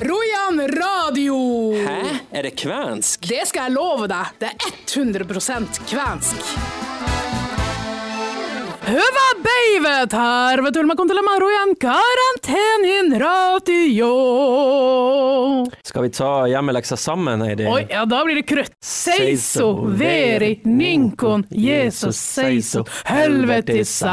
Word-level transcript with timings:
Rojan 0.00 0.68
radio! 0.68 1.36
Hæ? 1.72 2.02
Er 2.32 2.42
det 2.42 2.50
kvensk? 2.60 3.24
Det 3.28 3.46
skal 3.48 3.70
jeg 3.70 3.72
love 3.78 4.04
deg. 4.10 4.34
Det 4.42 4.50
er 4.52 4.74
100% 4.92 5.78
kvensk. 5.88 6.50
Hyvä 8.86 9.30
til 10.70 10.84
å 10.84 10.96
kuuntelemaan 10.98 11.40
Rojan 11.42 11.72
karantenin 11.80 13.16
radio. 13.22 14.10
Skal 15.80 16.04
vi 16.04 16.12
ta 16.14 16.28
hjemmeleksa 16.52 17.00
sammen, 17.00 17.42
Heidi? 17.48 17.64
Oi, 17.64 17.86
ja, 17.88 18.04
da 18.04 18.20
blir 18.28 18.36
det 18.38 18.44
krøtt. 18.46 18.76
Seiso, 18.84 19.72
veri, 19.96 20.60
ninkon, 20.68 21.48
Jesus, 21.50 22.20
seiso, 22.20 22.84
helvetisa. 23.08 24.12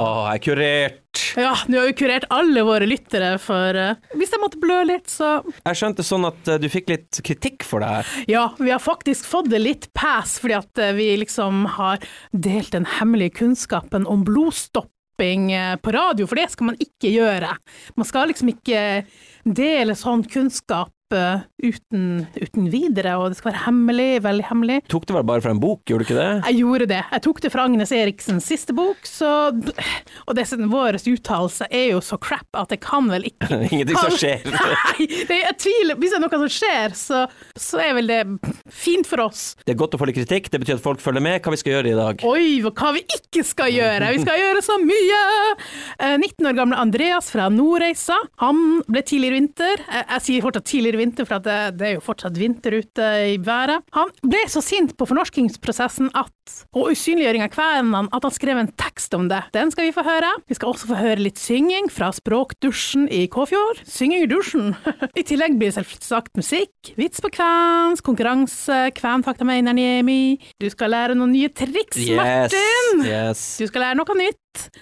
Å, 0.00 0.08
jeg 0.32 0.40
er 0.40 0.44
kurert. 0.48 1.00
Ja, 1.36 1.56
nå 1.66 1.78
har 1.78 1.88
vi 1.90 1.94
kurert 1.98 2.24
alle 2.30 2.62
våre 2.66 2.86
lyttere 2.86 3.32
for 3.42 3.74
uh, 3.74 3.98
Hvis 4.18 4.30
jeg 4.34 4.42
måtte 4.42 4.60
blø 4.62 4.78
litt, 4.86 5.10
så 5.10 5.40
Jeg 5.66 5.78
skjønte 5.78 6.06
sånn 6.06 6.26
at 6.28 6.50
uh, 6.50 6.58
du 6.62 6.68
fikk 6.70 6.90
litt 6.92 7.20
kritikk 7.26 7.66
for 7.66 7.82
det 7.82 7.90
her. 7.90 8.12
Ja, 8.30 8.44
vi 8.58 8.70
har 8.70 8.82
faktisk 8.82 9.26
fått 9.26 9.50
det 9.50 9.62
litt 9.62 9.88
pass, 9.96 10.38
fordi 10.42 10.58
at 10.60 10.82
uh, 10.82 10.92
vi 10.94 11.10
liksom 11.20 11.66
har 11.78 12.02
delt 12.30 12.72
den 12.76 12.86
hemmelige 12.98 13.40
kunnskapen 13.42 14.06
om 14.10 14.22
blodstopping 14.26 15.50
eh, 15.52 15.74
på 15.82 15.92
radio, 15.94 16.28
for 16.30 16.38
det 16.38 16.48
skal 16.54 16.70
man 16.70 16.78
ikke 16.80 17.10
gjøre. 17.12 17.50
Man 17.98 18.08
skal 18.08 18.30
liksom 18.30 18.54
ikke 18.54 18.84
dele 19.44 19.98
sånn 19.98 20.24
kunnskap 20.30 20.94
uten, 21.14 22.26
uten 22.36 22.68
videre, 22.70 23.16
og 23.18 23.30
det 23.30 23.38
skal 23.40 23.50
være 23.50 23.62
hemmelig, 23.66 24.08
veldig 24.24 24.46
hemmelig. 24.50 24.78
Tok 24.90 25.06
det 25.08 25.16
vel 25.16 25.26
bare 25.28 25.44
fra 25.44 25.52
en 25.54 25.62
bok, 25.62 25.82
gjorde 25.88 26.04
du 26.04 26.08
ikke 26.08 26.18
det? 26.18 26.28
Jeg 26.46 26.60
gjorde 26.60 26.88
det. 26.92 27.00
Jeg 27.10 27.24
tok 27.26 27.42
det 27.44 27.52
fra 27.54 27.64
Agnes 27.68 27.92
Eriksens 27.94 28.48
siste 28.50 28.76
bok, 28.76 29.00
så 29.08 29.30
Og 29.50 30.36
dessuten, 30.36 30.70
vår 30.70 30.98
uttalelse 31.00 31.66
er 31.70 31.90
jo 31.94 32.00
så 32.04 32.18
crap 32.20 32.58
at 32.58 32.72
det 32.72 32.80
kan 32.84 33.08
vel 33.10 33.26
ikke 33.30 33.48
Ingenting 33.72 33.98
som 33.98 34.14
skjer. 34.14 34.44
Nei, 34.54 35.06
det, 35.28 35.40
jeg 35.40 35.56
tviler. 35.64 35.98
Hvis 36.00 36.14
det 36.14 36.20
er 36.20 36.24
noe 36.24 36.40
som 36.44 36.52
skjer, 36.60 36.96
så, 36.98 37.24
så 37.58 37.82
er 37.82 37.96
vel 37.98 38.10
det 38.10 38.20
fint 38.70 39.08
for 39.08 39.24
oss. 39.26 39.54
Det 39.64 39.74
er 39.74 39.80
godt 39.80 39.96
å 39.96 40.00
få 40.00 40.08
litt 40.08 40.18
kritikk, 40.20 40.50
det 40.52 40.62
betyr 40.62 40.78
at 40.78 40.84
folk 40.84 41.02
følger 41.02 41.24
med 41.24 41.40
hva 41.42 41.54
vi 41.54 41.60
skal 41.60 41.76
gjøre 41.76 41.92
i 41.92 41.98
dag. 41.98 42.24
Oi, 42.30 42.46
hva 42.64 42.92
vi 42.96 43.04
ikke 43.06 43.44
skal 43.46 43.72
gjøre! 43.74 44.12
Vi 44.14 44.22
skal 44.22 44.40
gjøre 44.40 44.64
så 44.64 44.78
mye! 44.82 45.20
Eh, 45.98 46.16
19 46.16 46.48
år 46.50 46.56
gamle 46.58 46.78
Andreas 46.80 47.30
fra 47.32 47.48
Nordreisa, 47.52 48.16
han 48.42 48.80
ble 48.88 49.02
tidligere 49.06 49.38
vinter. 49.38 49.84
Jeg, 49.86 50.06
jeg 50.14 50.26
sier 50.26 50.46
fortsatt 50.46 50.68
tidligere 50.70 50.99
vinter, 51.00 51.28
for 51.28 51.42
det, 51.44 51.58
det 51.80 51.88
er 51.88 51.96
jo 51.96 52.04
fortsatt 52.04 52.38
vinter 52.38 52.76
ute 52.80 53.08
i 53.32 53.38
været. 53.42 53.84
Han 53.96 54.12
ble 54.22 54.44
så 54.52 54.62
sint 54.64 54.94
på 54.98 55.08
fornorskingsprosessen 55.08 56.12
at, 56.18 56.32
og 56.76 56.90
usynliggjøring 56.92 57.42
av 57.44 57.50
kvenene 57.54 58.02
at 58.14 58.26
han 58.26 58.34
skrev 58.34 58.60
en 58.60 58.70
tekst 58.78 59.14
om 59.16 59.28
det. 59.30 59.40
Den 59.54 59.70
skal 59.74 59.88
vi 59.88 59.94
få 59.96 60.04
høre. 60.06 60.30
Vi 60.50 60.56
skal 60.58 60.72
også 60.72 60.90
få 60.90 60.98
høre 61.00 61.22
litt 61.24 61.40
synging 61.40 61.88
fra 61.92 62.10
Språkdusjen 62.14 63.08
i 63.12 63.24
Kåfjord. 63.32 63.80
Synging 63.88 64.24
i 64.26 64.30
dusjen! 64.30 64.74
I 65.20 65.24
tillegg 65.26 65.56
blir 65.60 65.70
det 65.72 65.78
selvsagt 65.80 66.36
musikk, 66.38 66.92
vits 67.00 67.22
på 67.24 67.30
kvensk, 67.34 68.04
konkurranse, 68.06 68.80
kvenfakta 68.98 69.46
med 69.48 69.60
Einar 69.62 69.76
Niemi. 69.78 70.38
Du 70.62 70.68
skal 70.72 70.92
lære 70.94 71.16
noen 71.18 71.34
nye 71.34 71.50
triks, 71.52 71.98
Yes, 72.00 72.16
Martin! 72.20 73.04
yes. 73.06 73.44
Du 73.60 73.66
skal 73.70 73.86
lære 73.88 73.98
noe 74.00 74.18
nytt. 74.20 74.38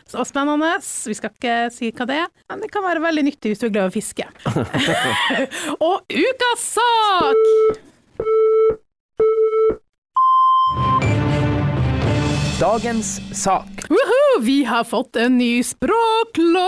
Så 0.08 0.24
spennende. 0.24 0.70
Vi 0.80 1.14
skal 1.18 1.30
ikke 1.34 1.56
si 1.74 1.90
hva 1.92 2.06
det 2.08 2.16
er, 2.22 2.30
men 2.48 2.62
det 2.64 2.70
kan 2.72 2.84
være 2.86 3.02
veldig 3.04 3.24
nyttig 3.28 3.52
hvis 3.52 3.60
du 3.60 3.68
er 3.68 3.74
glad 3.74 3.90
i 3.90 3.92
å 3.92 3.96
fiske. 3.98 4.24
Og 5.88 5.96
ukas 6.08 6.64
sak! 6.78 7.38
Dagens 12.58 13.20
sak. 13.38 13.84
Woohoo! 13.86 14.40
Vi 14.42 14.64
har 14.64 14.84
fått 14.84 15.16
en 15.16 15.38
ny 15.38 15.62
språklov, 15.62 16.58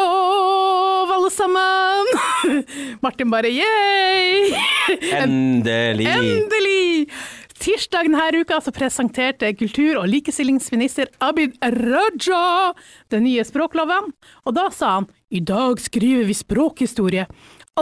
alle 1.11 1.31
sammen! 1.35 2.07
Martin 3.03 3.31
bare 3.31 3.51
yay! 3.51 4.55
Endelig. 5.23 6.07
Endelig! 6.07 7.11
Tirsdag 7.59 8.07
denne 8.07 8.31
uka 8.39 8.61
så 8.63 8.71
presenterte 8.71 9.51
kultur- 9.59 9.99
og 9.99 10.07
likestillingsminister 10.13 11.11
Abid 11.19 11.59
Raja 11.59 12.71
den 13.11 13.27
nye 13.27 13.43
språkloven, 13.45 14.15
og 14.47 14.55
da 14.55 14.71
sa 14.71 14.95
han 15.01 15.11
i 15.35 15.43
dag 15.43 15.83
skriver 15.83 16.31
vi 16.31 16.39
språkhistorie. 16.39 17.27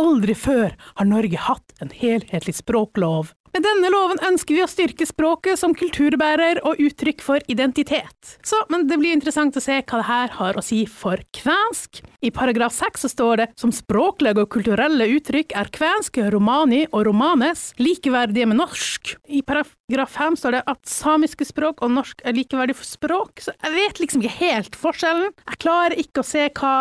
Aldri 0.01 0.33
før 0.33 0.73
har 0.97 1.13
Norge 1.13 1.45
hatt 1.45 1.77
en 1.85 1.93
helhetlig 1.93 2.57
språklov. 2.57 3.35
Med 3.55 3.65
denne 3.65 3.89
loven 3.93 4.21
ønsker 4.29 4.57
vi 4.57 4.63
å 4.65 4.69
styrke 4.69 5.07
språket 5.09 5.59
som 5.61 5.75
kulturbærer 5.77 6.61
og 6.69 6.81
uttrykk 6.83 7.23
for 7.25 7.45
identitet. 7.51 8.35
Så, 8.45 8.61
men 8.73 8.87
det 8.91 8.99
blir 9.01 9.15
interessant 9.17 9.57
å 9.57 9.63
se 9.63 9.79
hva 9.81 10.01
det 10.01 10.09
her 10.09 10.35
har 10.37 10.59
å 10.59 10.65
si 10.65 10.83
for 10.91 11.23
kvensk. 11.37 12.03
I 12.25 12.33
paragraf 12.35 12.75
seks 12.77 13.07
står 13.13 13.41
det 13.41 13.47
som 13.61 13.73
språklige 13.75 14.45
og 14.45 14.51
kulturelle 14.53 15.07
uttrykk 15.17 15.55
er 15.59 15.71
kvensk, 15.75 16.21
romani 16.35 16.85
og 16.91 17.07
romanes 17.09 17.71
likeverdige 17.81 18.49
med 18.51 18.61
norsk. 18.61 19.15
I 19.31 19.41
paragraf 19.47 20.13
fem 20.19 20.37
står 20.39 20.59
det 20.59 20.65
at 20.75 20.83
samiske 20.91 21.49
språk 21.49 21.81
og 21.85 21.95
norsk 21.95 22.21
er 22.27 22.37
likeverdig 22.37 22.77
for 22.77 22.89
språk, 22.89 23.45
så 23.45 23.55
jeg 23.55 23.77
vet 23.79 24.03
liksom 24.03 24.25
ikke 24.25 24.37
helt 24.43 24.77
forskjellen. 24.79 25.33
Jeg 25.49 25.63
klarer 25.65 25.97
ikke 26.01 26.25
å 26.25 26.29
se 26.29 26.51
hva 26.59 26.77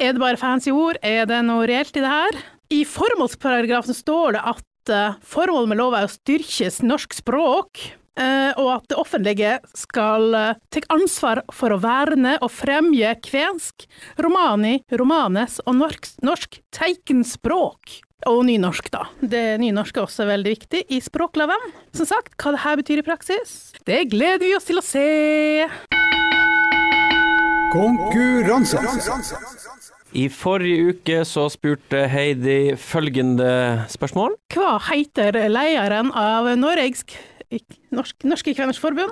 Er 0.00 0.14
det 0.16 0.22
bare 0.22 0.40
fancy 0.40 0.72
ord? 0.72 0.96
Er 1.04 1.26
det 1.28 1.42
noe 1.44 1.66
reelt 1.68 1.92
i 1.92 2.00
det 2.00 2.08
her? 2.08 2.36
I 2.72 2.84
formålsparagrafen 2.88 3.92
står 3.92 4.38
det 4.38 4.44
at 4.48 4.64
eh, 4.88 5.16
formålet 5.26 5.72
med 5.72 5.80
lova 5.80 6.00
er 6.00 6.08
å 6.08 6.12
styrke 6.12 6.70
norsk 6.86 7.16
språk, 7.18 7.82
eh, 8.16 8.52
og 8.56 8.68
at 8.78 8.86
det 8.90 8.98
offentlige 9.00 9.54
skal 9.76 10.34
eh, 10.34 10.60
ta 10.72 10.82
ansvar 10.94 11.42
for 11.52 11.74
å 11.74 11.80
verne 11.82 12.36
og 12.40 12.52
fremje 12.54 13.12
kvensk, 13.26 13.88
romani, 14.16 14.78
romanes 14.90 15.60
og 15.66 15.76
norsk, 15.82 16.14
norsk 16.24 16.62
teikenspråk. 16.76 18.00
Og 18.28 18.42
nynorsk, 18.44 18.90
da. 18.92 19.06
Det 19.24 19.56
nynorsk 19.62 19.96
er 19.96 20.04
også 20.04 20.26
veldig 20.28 20.52
viktig 20.52 20.82
i 20.92 20.98
språkloven. 21.00 21.70
Som 21.96 22.08
sagt, 22.08 22.34
hva 22.36 22.52
det 22.52 22.60
her 22.66 22.76
betyr 22.76 23.00
i 23.00 23.06
praksis, 23.06 23.72
det 23.88 24.02
gleder 24.12 24.44
vi 24.44 24.52
oss 24.58 24.68
til 24.68 24.80
å 24.80 24.84
se. 24.84 25.06
Konkurranse. 27.72 28.76
I 30.10 30.26
forrige 30.32 30.90
uke 30.90 31.18
så 31.28 31.44
spurte 31.52 32.06
Heidi 32.10 32.74
følgende 32.74 33.84
spørsmål. 33.92 34.34
Hva 34.50 34.72
heter 34.88 35.36
lederen 35.52 36.10
av 36.18 36.48
Norges 36.58 37.04
Norsk, 37.90 38.14
Norske 38.22 38.52
Kveners 38.54 38.78
Forbund? 38.78 39.10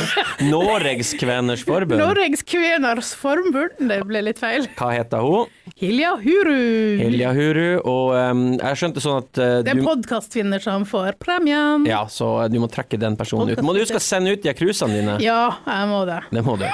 Noregs 0.52 1.08
Kveners 1.18 1.64
Forbund. 1.66 1.98
Norges 1.98 2.44
Kveners 2.46 3.08
Forbund, 3.18 3.80
det 3.90 3.96
ble 4.06 4.20
litt 4.28 4.38
feil. 4.38 4.68
Hva 4.78 4.92
heter 4.94 5.24
hun? 5.26 5.50
Hilja 5.80 6.12
Huru. 6.22 7.00
Hilja 7.00 7.32
Huru. 7.34 7.80
Og 7.82 8.14
um, 8.14 8.44
jeg 8.60 8.78
skjønte 8.78 9.02
sånn 9.02 9.18
at 9.24 9.42
uh, 9.42 9.56
Det 9.66 9.74
er 9.74 9.82
du 9.82 9.88
podkastvinner 9.88 10.62
som 10.62 10.86
får 10.86 11.18
premien. 11.18 11.88
Ja, 11.90 12.04
så 12.06 12.30
du 12.52 12.60
må 12.62 12.70
trekke 12.70 13.00
den 13.00 13.18
personen 13.18 13.50
ut. 13.50 13.64
Må 13.66 13.74
du 13.74 13.82
huske 13.82 13.98
å 13.98 14.06
sende 14.06 14.36
ut 14.38 14.46
de 14.46 14.54
cruisene 14.54 15.00
dine? 15.00 15.18
Ja, 15.26 15.42
jeg 15.66 15.90
må 15.90 16.04
det. 16.06 16.22
Det 16.30 16.46
må 16.46 16.54
du. 16.62 16.68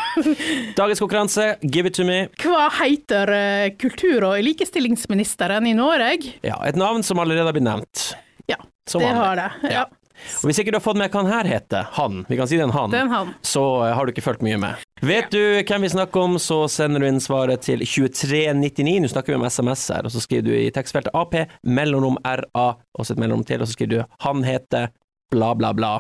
Dagens 0.77 1.01
konkurranse, 1.01 1.55
give 1.65 1.89
it 1.89 1.97
to 1.97 2.05
me. 2.05 2.27
Hva 2.45 2.69
heter 2.83 3.33
uh, 3.33 3.67
kultur- 3.81 4.29
og 4.35 4.43
likestillingsministeren 4.45 5.65
i 5.65 5.79
Norge? 5.81 6.37
Ja, 6.45 6.61
et 6.69 6.77
navn 6.77 7.01
som 7.07 7.25
allerede 7.25 7.49
har 7.49 7.57
blitt 7.57 7.71
nevnt. 7.73 8.11
Ja, 8.53 8.61
Som 8.85 9.01
det 9.01 9.17
har 9.17 9.41
det. 9.41 9.55
Ja. 9.73 9.87
Ja. 9.87 9.93
Og 10.41 10.49
hvis 10.49 10.59
ikke 10.63 10.73
du 10.75 10.79
har 10.79 10.85
fått 10.85 10.99
med 11.01 11.13
hva 11.13 11.23
han 11.23 11.31
her 11.31 11.49
heter, 11.51 11.87
han, 11.97 12.25
vi 12.29 12.39
kan 12.39 12.49
si 12.49 12.59
det 12.59 12.65
er 12.65 12.71
en 12.71 12.75
han, 12.77 12.95
er 12.95 13.05
en 13.07 13.13
han. 13.13 13.33
så 13.47 13.63
eh, 13.87 13.95
har 13.97 14.07
du 14.07 14.13
ikke 14.15 14.25
fulgt 14.25 14.45
mye 14.47 14.59
med. 14.61 14.83
Vet 15.07 15.31
du 15.35 15.41
hvem 15.61 15.85
vi 15.87 15.93
snakker 15.93 16.25
om, 16.25 16.39
så 16.43 16.63
sender 16.73 17.03
du 17.03 17.09
inn 17.09 17.21
svaret 17.23 17.67
til 17.67 17.85
2399. 17.85 18.97
Nå 19.05 19.11
snakker 19.13 19.35
vi 19.35 19.39
om 19.41 19.47
SMS 19.49 19.87
her, 19.93 20.09
og 20.09 20.15
så 20.15 20.23
skriver 20.25 20.49
du 20.49 20.55
i 20.57 20.71
tekstfeltet 20.75 21.15
AP, 21.17 21.37
mellomrom 21.69 22.19
RA, 22.25 22.69
og 22.77 23.07
så 23.07 23.15
et 23.15 23.23
mellomrom 23.23 23.45
til, 23.49 23.61
og 23.63 23.69
så 23.69 23.77
skriver 23.77 23.93
du 23.95 24.17
han 24.25 24.45
heter 24.47 24.91
bla, 25.35 25.53
bla, 25.59 25.73
bla. 25.77 25.93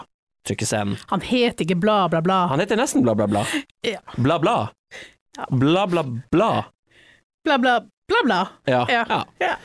Trykker 0.47 0.69
send. 0.69 0.97
Han 1.11 1.25
heter 1.27 1.67
ikke 1.67 1.79
bla, 1.83 2.05
bla, 2.09 2.23
bla. 2.23 2.45
Han 2.53 2.63
heter 2.63 2.79
nesten 2.79 3.03
bla, 3.03 3.17
bla, 3.19 3.27
bla. 3.31 3.43
Ja. 3.87 4.01
Bla, 4.17 4.39
bla. 4.39 4.57
Bla, 5.51 5.87
bla, 5.91 6.07
bla. 6.31 6.51
Bla, 7.45 7.59
bla, 7.59 7.81
bla, 8.09 8.23
bla. 8.25 8.43
Ja. 8.65 8.87
Ja. 8.89 9.05
ja. 9.09 9.25
Ja. 9.39 9.57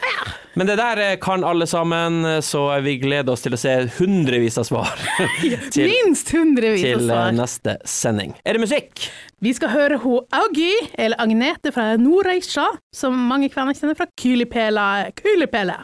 Men 0.62 0.68
det 0.70 0.76
der 0.78 1.00
eh, 1.02 1.16
kan 1.18 1.42
alle 1.44 1.66
sammen, 1.66 2.22
så 2.46 2.68
vi 2.86 3.00
gleder 3.02 3.34
oss 3.34 3.42
til 3.42 3.56
å 3.56 3.58
se 3.58 3.72
hundrevis 3.96 4.60
av 4.62 4.68
svar 4.68 4.92
til, 5.74 5.88
Minst 5.90 6.30
hundrevis 6.36 6.84
av 6.86 7.00
svar. 7.00 7.02
til 7.02 7.14
eh, 7.16 7.32
neste 7.40 7.74
sending. 7.90 8.36
Er 8.46 8.60
det 8.60 8.62
musikk? 8.68 9.08
Vi 9.42 9.56
skal 9.58 9.74
høre 9.74 9.98
ho 10.04 10.20
Augi, 10.38 10.70
eller 11.02 11.18
Agnete 11.18 11.74
fra 11.74 11.96
Nordreisa, 11.98 12.68
som 12.94 13.18
mange 13.32 13.50
kvenner 13.50 13.74
kjenner 13.74 13.98
fra 13.98 14.06
Kylipela. 14.14 14.86
Kylipele. 15.18 15.80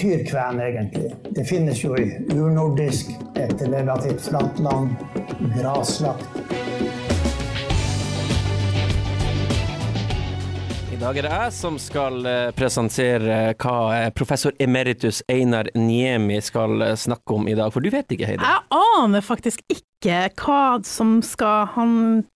Betyr 0.00 0.24
kven 0.24 0.60
egentlig? 0.60 1.12
Det 1.30 1.44
finnes 1.44 1.84
jo 1.84 1.96
i 1.96 2.06
urnordisk, 2.32 3.10
et 3.36 3.62
relativt 3.62 4.20
flatt 4.20 4.58
land, 4.58 4.96
graslagt. 5.58 6.39
Dag 11.00 11.16
er 11.16 11.24
det 11.24 11.32
jeg 11.32 11.52
som 11.56 11.76
skal 11.80 12.26
eh, 12.28 12.50
presentere 12.52 13.36
hva 13.62 13.76
eh, 13.96 14.10
professor 14.12 14.52
emeritus 14.60 15.22
Einar 15.32 15.70
Niemi 15.72 16.36
skal 16.44 16.82
eh, 16.84 16.92
snakke 16.98 17.38
om 17.38 17.48
i 17.48 17.54
dag, 17.56 17.72
for 17.72 17.80
du 17.80 17.88
vet 17.92 18.12
ikke, 18.12 18.28
Heidi? 18.28 18.44
Jeg 18.44 18.82
aner 19.00 19.24
faktisk 19.24 19.64
ikke 19.72 20.28
hva 20.42 20.76
som 20.84 21.16
skal 21.24 21.70
han 21.72 21.94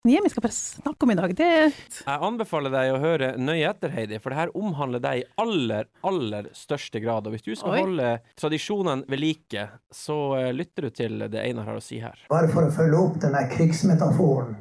Niemi 0.09 0.33
skal 0.33 0.49
snakke 0.57 1.05
om 1.05 1.13
i 1.13 1.19
dag. 1.21 1.37
Det 1.37 1.51
Jeg 1.53 2.25
anbefaler 2.31 2.73
deg 2.73 2.95
å 2.95 3.03
høre 3.05 3.31
nøye 3.37 3.69
etter, 3.69 3.93
Heidi, 3.93 4.17
for 4.25 4.33
det 4.33 4.41
her 4.41 4.57
omhandler 4.57 5.05
deg 5.05 5.21
i 5.21 5.29
aller, 5.45 5.91
aller 6.01 6.49
største 6.57 7.05
grad. 7.05 7.29
Og 7.29 7.37
hvis 7.37 7.45
du 7.45 7.53
skal 7.53 7.77
Oi. 7.77 7.83
holde 7.85 8.13
tradisjonene 8.41 9.05
ved 9.13 9.27
like, 9.27 9.69
så 9.93 10.19
lytter 10.57 10.89
du 10.89 11.01
til 11.03 11.27
det 11.29 11.45
Einar 11.45 11.69
har 11.69 11.83
å 11.83 11.85
si 11.85 12.01
her. 12.01 12.17
Bare 12.33 12.49
for 12.53 12.65
å 12.65 12.73
følge 12.73 12.97
opp 13.11 13.21
denne 13.27 13.45
krigsmetaforen, 13.53 14.57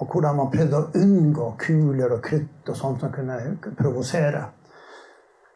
og 0.00 0.08
hvordan 0.08 0.36
man 0.36 0.48
prøvde 0.52 0.78
å 0.78 1.02
unngå 1.02 1.50
kuler 1.60 2.14
og 2.16 2.22
krutt 2.24 2.70
og 2.72 2.76
sånt 2.76 3.02
som 3.04 3.12
kunne 3.12 3.36
provosere, 3.76 4.46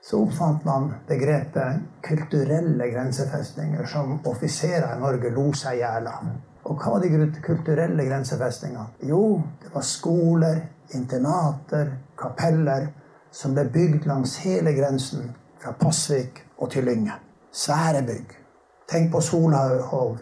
så 0.05 0.20
oppfant 0.20 0.67
man 0.69 0.91
begrepet 1.08 2.02
kulturelle 2.05 2.91
grensefestninger, 2.93 3.87
som 3.88 4.19
offiserer 4.29 4.91
i 4.93 5.00
Norge 5.00 5.31
lo 5.32 5.46
seg 5.56 5.79
i 5.79 5.81
hjel 5.81 6.11
av. 6.11 6.29
Og 6.69 6.76
hva 6.76 6.93
var 6.93 7.05
de 7.05 7.31
kulturelle 7.44 8.05
grensefestningene? 8.05 9.00
Jo, 9.08 9.41
det 9.62 9.73
var 9.73 9.88
skoler, 9.88 10.61
internater, 10.93 11.96
kapeller 12.20 12.91
som 13.32 13.56
ble 13.56 13.65
bygd 13.72 14.05
langs 14.08 14.36
hele 14.44 14.77
grensen 14.77 15.32
fra 15.60 15.72
Pasvik 15.81 16.44
og 16.58 16.70
til 16.77 16.84
Lynge. 16.84 17.17
Svære 17.53 18.05
bygg. 18.05 18.44
Tenk 18.94 19.13
på 19.13 19.20
Solhaug 19.20 20.19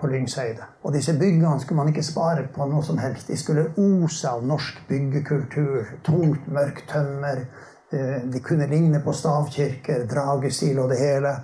på 0.00 0.06
Lyngseidet. 0.06 0.64
Og 0.82 0.92
disse 0.92 1.12
byggene 1.18 1.60
skulle 1.60 1.76
man 1.78 1.88
ikke 1.92 2.02
spare 2.02 2.48
på 2.50 2.66
noe 2.66 2.82
som 2.82 2.98
helst. 2.98 3.28
De 3.30 3.36
skulle 3.38 3.68
ose 3.78 4.26
av 4.26 4.42
norsk 4.42 4.80
byggekultur. 4.88 5.92
Tungt, 6.02 6.48
mørkt 6.50 6.88
tømmer. 6.90 7.44
Eh, 7.92 8.24
De 8.32 8.40
kunne 8.42 8.66
ligne 8.66 8.98
på 9.04 9.12
stavkirker, 9.14 10.08
dragestil 10.10 10.80
og 10.82 10.90
det 10.90 10.98
hele. 10.98 11.36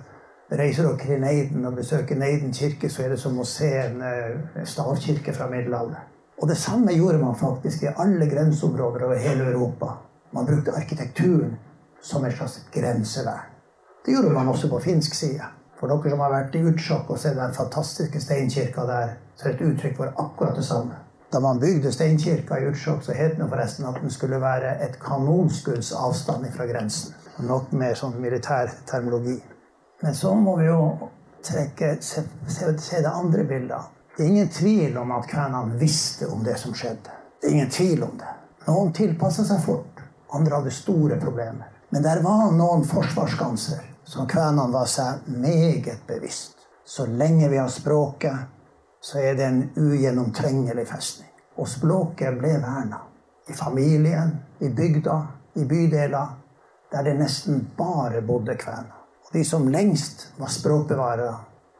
Reiser 0.51 0.83
dere 0.83 0.97
til 1.05 1.21
Neiden 1.21 1.65
og 1.65 1.77
besøker 1.79 2.19
Neiden 2.19 2.51
kirke, 2.53 2.89
så 2.89 3.05
er 3.05 3.13
det 3.15 3.19
som 3.19 3.39
å 3.39 3.45
se 3.47 3.69
en 3.85 4.03
eh, 4.03 4.65
stavkirke 4.67 5.33
fra 5.33 5.47
middelalderen. 5.47 6.03
Og 6.41 6.51
det 6.51 6.57
samme 6.57 6.91
gjorde 6.91 7.21
man 7.21 7.39
faktisk 7.39 7.83
i 7.83 7.93
alle 7.95 8.27
grenseområder 8.27 9.05
over 9.07 9.23
hele 9.23 9.53
Europa. 9.53 9.93
Man 10.35 10.45
brukte 10.45 10.75
arkitekturen 10.75 11.55
som 12.01 12.25
et 12.25 12.35
slags 12.35 12.59
grensevern. 12.75 13.55
Det 14.05 14.11
gjorde 14.11 14.35
man 14.35 14.51
også 14.51 14.67
på 14.67 14.83
finsk 14.83 15.15
side. 15.15 15.47
For 15.77 15.91
dere 15.91 16.09
som 16.09 16.21
har 16.25 16.31
vært 16.33 16.55
i 16.57 16.63
Utsjok 16.65 17.11
og 17.13 17.19
sett 17.21 17.35
den 17.37 17.53
fantastiske 17.53 18.21
steinkirka 18.21 18.85
der, 18.89 19.11
så 19.37 19.45
er 19.47 19.53
det 19.53 19.57
et 19.59 19.73
uttrykk 19.73 19.99
for 19.99 20.23
akkurat 20.23 20.55
det 20.57 20.65
samme. 20.65 20.95
Da 21.33 21.41
man 21.43 21.59
bygde 21.59 21.91
steinkirka 21.93 22.57
i 22.57 22.69
Utsjok, 22.71 23.03
så 23.03 23.13
het 23.13 23.35
den 23.37 23.49
forresten 23.51 23.85
at 23.85 23.99
den 24.01 24.09
skulle 24.09 24.39
være 24.41 24.77
et 24.85 24.95
kanonskudds 25.01 25.91
avstand 25.93 26.47
fra 26.55 26.65
grensen. 26.65 27.13
Nok 27.45 27.75
mer 27.77 27.93
sånn 27.99 28.15
militær 28.21 28.71
termologi. 28.89 29.35
Men 30.01 30.15
så 30.15 30.31
må 30.35 30.55
vi 30.57 30.65
jo 30.65 30.79
trekke, 31.45 31.91
se, 32.01 32.23
se, 32.47 32.71
se 32.81 33.01
det 33.03 33.11
andre 33.11 33.45
bildet. 33.45 33.93
Det 34.15 34.23
er 34.25 34.31
ingen 34.31 34.49
tvil 34.49 34.97
om 34.97 35.11
at 35.13 35.27
kvenene 35.29 35.77
visste 35.77 36.29
om 36.33 36.41
det 36.45 36.55
som 36.57 36.73
skjedde. 36.73 37.13
Det 37.37 37.51
er 37.51 37.53
ingen 37.59 37.69
tvil 37.69 38.07
om 38.07 38.15
det. 38.17 38.31
Noen 38.65 38.89
tilpassa 38.97 39.45
seg 39.45 39.61
fort. 39.61 40.01
Andre 40.33 40.57
hadde 40.57 40.73
store 40.73 41.19
problemer. 41.21 41.69
Men 41.93 42.03
der 42.03 42.23
var 42.25 42.49
noen 42.55 42.81
forsvarsskanser 42.87 43.85
som 44.07 44.27
kvenene 44.27 44.71
var 44.71 44.87
seg 44.87 45.27
meget 45.27 46.07
bevisst. 46.07 46.55
Så 46.85 47.05
lenge 47.05 47.49
vi 47.49 47.57
har 47.57 47.67
språket, 47.67 48.37
så 49.01 49.19
er 49.19 49.35
det 49.35 49.43
en 49.43 49.69
ugjennomtrengelig 49.75 50.87
festning. 50.87 51.29
Og 51.57 51.67
språket 51.67 52.37
ble 52.39 52.53
verna. 52.63 53.01
I 53.47 53.53
familien, 53.53 54.31
i 54.59 54.69
bygda, 54.69 55.17
i 55.55 55.65
bydeler, 55.65 56.27
der 56.91 57.03
det 57.03 57.17
nesten 57.19 57.65
bare 57.77 58.21
bodde 58.21 58.55
kvener. 58.55 58.95
Og 59.27 59.33
de 59.33 59.43
som 59.45 59.67
lengst 59.67 60.29
var 60.39 60.51
språkbevarere, 60.55 61.35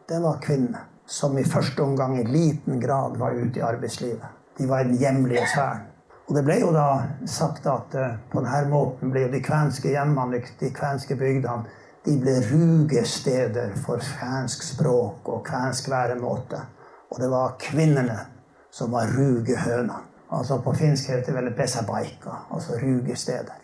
det 0.10 0.20
var 0.24 0.42
kvinner. 0.44 0.84
Som 1.08 1.38
i 1.40 1.48
første 1.48 1.84
omgang 1.84 2.18
i 2.20 2.24
liten 2.28 2.80
grad 2.80 3.16
var 3.18 3.32
ute 3.32 3.60
i 3.60 3.64
arbeidslivet. 3.64 4.28
De 4.58 4.68
var 4.68 4.80
i 4.80 4.90
den 4.90 4.98
hjemlige 5.00 5.48
sfæren. 5.54 5.88
Og 6.28 6.36
det 6.36 6.44
ble 6.44 6.58
jo 6.60 6.74
da 6.76 6.88
sagt 7.32 7.68
at 7.72 7.96
eh, 7.96 8.16
på 8.32 8.42
denne 8.44 8.68
måten 8.68 9.14
ble 9.14 9.24
jo 9.24 9.32
de 9.32 9.40
kvenske 9.40 9.94
hjemmene, 9.94 10.42
de 10.60 10.72
kvenske 10.76 11.16
bygdene, 11.16 11.64
de 12.08 12.16
ble 12.24 12.38
rugesteder 12.48 13.74
for 13.84 14.00
kvensk 14.00 14.64
språk 14.64 15.28
og 15.28 15.44
kvensk 15.48 15.90
væremåte. 15.92 16.62
Og 17.12 17.20
det 17.22 17.30
var 17.32 17.56
kvinnene 17.62 18.18
som 18.72 18.92
var 18.96 19.10
rugehøna. 19.16 20.02
Altså 20.32 20.58
på 20.64 20.74
finsk 20.76 21.10
heter 21.12 21.32
det 21.32 21.36
vel 21.38 21.54
besabaika, 21.56 22.34
altså 22.52 22.76
rugesteder. 22.82 23.56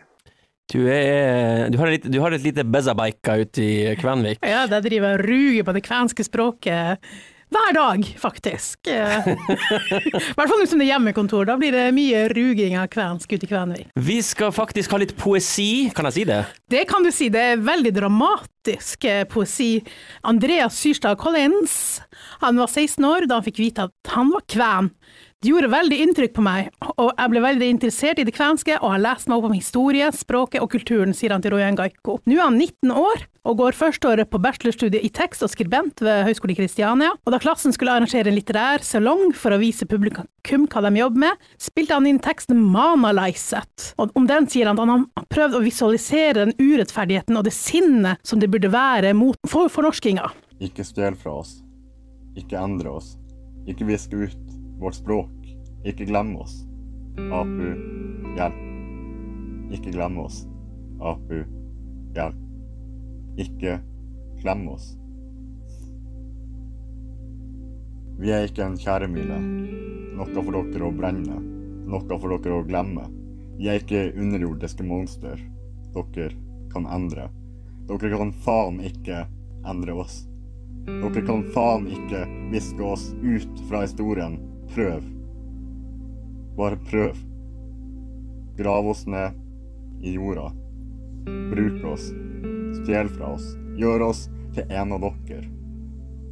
Du, 0.73 0.79
er, 0.87 1.67
du, 1.69 1.77
har, 1.77 1.87
et, 1.87 1.99
lite- 1.99 2.11
du 2.11 2.21
har 2.23 2.31
et 2.33 2.41
lite 2.41 2.63
bezabaika 2.63 3.35
ute 3.41 3.61
i 3.63 3.95
Kvenvik. 3.99 4.39
Ja, 4.47 4.63
der 4.71 4.79
driver 4.81 5.11
jeg 5.11 5.19
og 5.19 5.25
ruger 5.27 5.63
på 5.67 5.73
det 5.75 5.83
kvenske 5.85 6.23
språket 6.23 7.03
hver 7.53 7.75
dag, 7.77 8.05
faktisk. 8.19 8.87
Eh, 8.87 9.27
I 9.29 10.35
hvert 10.35 10.49
fall 10.49 10.59
nå 10.59 10.67
som 10.69 10.81
det 10.81 10.87
er 10.87 10.93
hjemmekontor. 10.93 11.47
Da 11.49 11.57
blir 11.59 11.75
det 11.75 11.85
mye 11.95 12.25
ruging 12.33 12.77
av 12.79 12.89
kvensk 12.93 13.35
ute 13.35 13.47
i 13.47 13.51
Kvenvik. 13.51 13.91
Vi 13.95 14.19
skal 14.25 14.53
faktisk 14.55 14.95
ha 14.95 15.01
litt 15.03 15.15
poesi, 15.19 15.89
kan 15.95 16.09
jeg 16.09 16.17
si 16.17 16.25
det? 16.29 16.41
Det 16.73 16.85
kan 16.89 17.05
du 17.05 17.11
si, 17.13 17.29
det 17.33 17.43
er 17.53 17.63
veldig 17.63 17.93
dramatisk 17.95 19.05
eh, 19.09 19.23
poesi. 19.29 19.75
Andreas 20.27 20.79
Syrstad 20.81 21.19
Collins, 21.21 21.75
han 22.43 22.59
var 22.61 22.71
16 22.71 23.05
år 23.07 23.29
da 23.29 23.39
han 23.39 23.47
fikk 23.47 23.61
vite 23.61 23.89
at 23.89 24.15
han 24.15 24.33
var 24.33 24.45
kven. 24.49 24.93
Det 25.43 25.49
gjorde 25.51 25.67
veldig 25.73 25.97
inntrykk 25.99 26.31
på 26.37 26.43
meg, 26.45 26.69
og 26.95 27.09
jeg 27.09 27.31
ble 27.33 27.39
veldig 27.43 27.67
interessert 27.73 28.19
i 28.21 28.23
det 28.23 28.31
kvenske, 28.31 28.77
og 28.77 28.93
har 28.93 29.01
lest 29.03 29.27
meg 29.27 29.41
opp 29.41 29.49
om 29.49 29.55
historie, 29.57 30.05
språket 30.15 30.63
og 30.63 30.69
kulturen, 30.71 31.11
sier 31.11 31.33
han 31.35 31.43
til 31.43 31.51
Rojan 31.51 31.75
Gaiko. 31.75 32.15
Nå 32.23 32.37
er 32.37 32.45
han 32.45 32.55
19 32.55 32.93
år, 32.95 33.25
og 33.43 33.57
går 33.59 33.75
førsteåret 33.75 34.31
på 34.31 34.39
bachelorstudiet 34.39 35.03
i 35.03 35.11
tekst 35.11 35.43
og 35.43 35.51
skribent 35.51 35.99
ved 35.99 36.23
Høgskolen 36.29 36.53
i 36.53 36.57
Kristiania, 36.61 37.11
og 37.11 37.35
da 37.35 37.41
klassen 37.43 37.75
skulle 37.75 37.91
arrangere 37.91 38.31
en 38.31 38.39
litterær 38.39 38.87
salong 38.87 39.35
for 39.35 39.51
å 39.51 39.59
vise 39.59 39.83
publikum 39.83 40.31
hva 40.47 40.85
de 40.87 40.93
jobber 41.01 41.25
med, 41.25 41.45
spilte 41.59 41.99
han 41.99 42.07
inn 42.07 42.23
teksten 42.23 42.63
Manalaiset, 42.63 43.91
og 43.99 44.15
om 44.15 44.31
den 44.31 44.47
sier 44.47 44.71
han 44.71 44.79
at 44.79 44.87
han 44.95 45.05
har 45.11 45.29
prøvd 45.35 45.59
å 45.59 45.63
visualisere 45.67 46.39
den 46.39 46.55
urettferdigheten 46.55 47.35
og 47.35 47.49
det 47.49 47.57
sinnet 47.59 48.23
som 48.23 48.39
det 48.39 48.47
burde 48.53 48.71
være 48.71 49.11
mot 49.11 49.35
for 49.43 49.67
fornorskinga. 49.67 50.31
Ikke 50.63 50.87
stjel 50.87 51.19
fra 51.19 51.41
oss. 51.43 51.57
Ikke 52.39 52.63
endre 52.63 52.95
oss. 52.95 53.17
Ikke 53.67 53.91
viske 53.91 54.23
ut 54.23 54.62
vårt 54.83 54.99
språk. 54.99 55.31
Ikke 55.83 56.07
glemme 56.07 56.43
oss. 56.43 56.61
Apu, 57.33 57.73
hjelp. 58.37 58.59
Ikke 59.73 59.93
glemme 59.93 60.27
oss. 60.27 60.43
Apu, 61.01 61.43
hjelp. 62.15 62.39
Ikke 63.37 63.79
glemme 64.41 64.75
oss. 64.75 64.93
Vi 68.19 68.31
er 68.31 68.45
ikke 68.47 68.65
en 68.67 68.77
kjæremile. 68.79 69.39
Noe 70.13 70.29
for 70.29 70.53
dere 70.53 70.87
å 70.87 70.93
brenne. 70.95 71.39
Noe 71.89 72.19
for 72.21 72.35
dere 72.37 72.59
å 72.59 72.65
glemme. 72.67 73.07
Vi 73.57 73.69
er 73.69 73.81
ikke 73.81 74.11
underjordiske 74.13 74.85
monster. 74.85 75.41
Dere 75.93 76.29
kan 76.73 76.85
endre. 76.89 77.27
Dere 77.89 78.13
kan 78.13 78.31
faen 78.45 78.79
ikke 78.85 79.25
endre 79.69 79.97
oss. 80.05 80.23
Dere 80.87 81.25
kan 81.25 81.43
faen 81.55 81.89
ikke 81.91 82.23
viske 82.53 82.85
oss 82.85 83.09
ut 83.23 83.65
fra 83.69 83.83
historien. 83.83 84.39
Prøv. 84.75 85.03
Bare 86.57 86.77
prøv. 86.89 87.17
Grav 88.57 88.87
oss 88.87 89.07
ned 89.07 89.31
i 90.01 90.13
jorda. 90.13 90.51
Bruk 91.51 91.83
oss. 91.85 92.07
Stjel 92.79 93.09
fra 93.09 93.35
oss. 93.35 93.51
Gjør 93.77 94.01
oss 94.07 94.23
til 94.55 94.71
en 94.73 94.95
av 94.95 95.05
dere. 95.27 95.45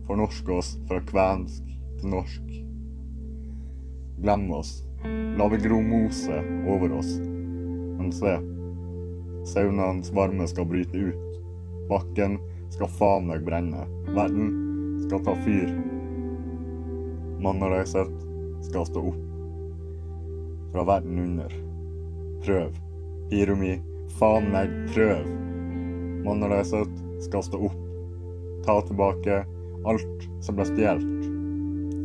Fornorsk 0.08 0.50
oss 0.56 0.72
fra 0.90 1.04
kvensk 1.12 1.68
til 2.00 2.10
norsk. 2.16 2.56
Glem 4.24 4.48
oss. 4.58 4.74
La 5.38 5.50
det 5.54 5.62
gro 5.62 5.78
mose 5.86 6.42
over 6.66 6.98
oss. 6.98 7.14
Men 7.22 8.10
se. 8.10 8.34
Saunaens 9.54 10.10
varme 10.18 10.50
skal 10.50 10.66
bryte 10.66 10.98
ut. 10.98 11.38
Bakken 11.94 12.40
skal 12.74 12.90
faen 12.98 13.30
meg 13.30 13.46
brenne. 13.46 13.86
Verden 14.18 14.52
skal 15.06 15.22
ta 15.30 15.38
fyr. 15.46 15.78
Mannareiset 17.42 18.31
skal 18.62 18.86
stå 18.86 19.04
opp. 19.12 19.22
Fra 20.72 20.84
verden 20.84 21.20
under. 21.20 21.54
Prøv. 22.46 22.76
Piromi, 23.30 23.78
faen 24.20 24.52
meg, 24.52 24.74
prøv. 24.94 25.26
Mannareiset 26.26 27.02
skal 27.26 27.44
stå 27.44 27.62
opp. 27.70 27.80
Ta 28.66 28.78
tilbake 28.86 29.42
alt 29.90 30.28
som 30.46 30.58
ble 30.58 30.68
stjålet. 30.70 31.30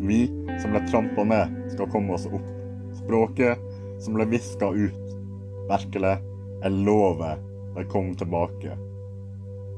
Vi 0.06 0.20
som 0.62 0.72
ble 0.72 0.82
trampa 0.88 1.24
ned, 1.24 1.52
skal 1.72 1.90
komme 1.92 2.16
oss 2.16 2.26
opp. 2.30 2.48
Språket 3.02 3.60
som 4.00 4.16
ble 4.16 4.28
viska 4.30 4.70
ut. 4.72 5.14
Virkelig, 5.70 6.16
jeg 6.62 6.82
lover, 6.86 7.40
de 7.76 7.86
kom 7.92 8.12
tilbake. 8.16 8.76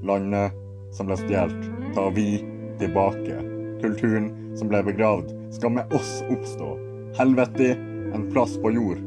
Landet 0.07 0.55
som 0.95 1.11
ble 1.11 1.19
stjålet, 1.19 1.71
tar 1.95 2.13
vi 2.15 2.31
tilbake. 2.79 3.58
Kulturen 3.83 4.57
som 4.59 4.71
ble 4.71 4.83
begravd, 4.83 5.31
skal 5.55 5.71
med 5.71 5.93
oss 5.95 6.19
oppstå. 6.31 6.71
Helvete, 7.19 7.77
en 8.15 8.27
plass 8.33 8.57
på 8.63 8.73
jord. 8.75 8.99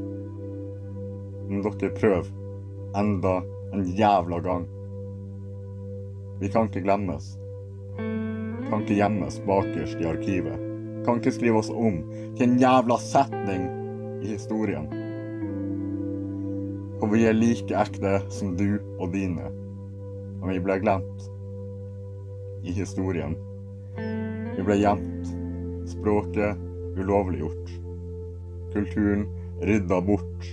Men 1.49 1.65
dere 1.65 1.91
prøver 1.97 2.31
enda 2.97 3.41
en 3.73 3.83
jævla 3.97 4.39
gang. 4.39 4.65
Vi 6.39 6.49
kan 6.49 6.69
ikke 6.69 6.83
glemmes. 6.85 7.35
Kan 8.69 8.81
ikke 8.81 8.97
gjemmes 9.01 9.41
bakerst 9.45 9.99
i 10.01 10.07
arkivet. 10.07 10.57
Kan 11.05 11.19
ikke 11.19 11.35
skrive 11.35 11.59
oss 11.59 11.69
om 11.69 12.01
til 12.37 12.47
en 12.47 12.57
jævla 12.61 12.97
setning 13.03 13.67
i 14.23 14.33
historien. 14.33 14.87
For 17.01 17.11
vi 17.11 17.25
er 17.25 17.37
like 17.37 17.75
ekte 17.75 18.19
som 18.31 18.55
du 18.57 18.79
og 18.99 19.11
dine. 19.13 19.51
Og 20.41 20.49
vi 20.53 20.59
ble 20.63 20.79
glemt 20.81 21.29
i 22.63 22.73
historien. 22.77 23.35
Vi 24.61 24.65
ble 24.65 24.75
gjemt. 24.77 25.29
Språket 25.89 26.57
ulovliggjort. 26.97 27.69
Kulturen 28.73 29.25
rydda 29.61 30.01
bort. 30.01 30.43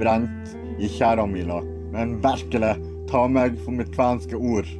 Brent 0.00 0.56
i 0.78 0.88
tjæramila. 0.88 1.62
Men 1.92 2.20
virkelig, 2.22 2.76
ta 3.10 3.24
meg 3.26 3.58
for 3.64 3.74
mitt 3.74 3.90
kvenske 3.96 4.38
ord. 4.38 4.70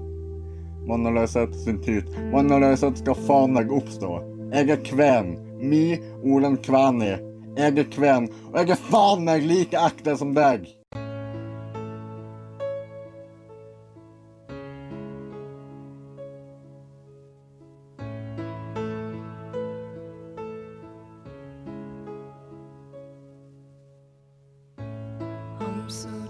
Mannaløshet 0.87 1.59
sin 1.65 1.83
tid. 1.83 2.15
Mannaløshet 2.31 3.03
skal 3.03 3.19
faen 3.27 3.59
meg 3.59 3.75
oppstå. 3.75 4.21
Jeg 4.55 4.71
er 4.77 4.87
kven. 4.87 5.35
Mi 5.59 5.99
Olen 6.23 6.55
Kveni. 6.63 7.17
Jeg 7.59 7.75
er 7.83 7.91
kven, 7.91 8.31
og 8.53 8.61
jeg 8.61 8.77
er 8.77 8.85
faen 8.87 9.27
meg 9.27 9.51
like 9.51 9.83
ekte 9.89 10.15
som 10.23 10.31
deg. 10.37 10.71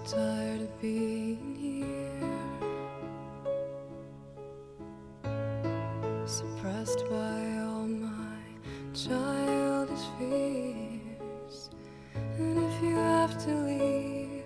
Tired 0.07 0.61
of 0.61 0.81
being 0.81 1.57
here, 1.61 2.23
suppressed 6.25 7.03
by 7.11 7.59
all 7.59 7.89
my 7.89 8.39
childish 8.95 10.07
fears. 10.17 11.71
And 12.15 12.57
if 12.57 12.83
you 12.85 12.95
have 12.95 13.37
to 13.47 13.55
leave, 13.65 14.45